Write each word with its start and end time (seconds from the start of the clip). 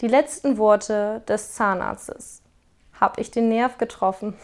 Die 0.00 0.06
letzten 0.06 0.58
Worte 0.58 1.22
des 1.26 1.54
Zahnarztes. 1.54 2.42
Hab 3.00 3.18
ich 3.18 3.32
den 3.32 3.48
Nerv 3.48 3.78
getroffen? 3.78 4.34